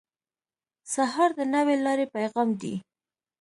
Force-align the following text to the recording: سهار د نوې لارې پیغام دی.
سهار 0.93 1.29
د 1.39 1.41
نوې 1.55 1.75
لارې 1.85 2.05
پیغام 2.15 2.49
دی. 2.61 2.73